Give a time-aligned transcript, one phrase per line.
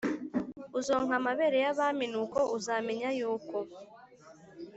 [0.79, 3.57] uzonka amabere y abami Nuko uzamenya yuko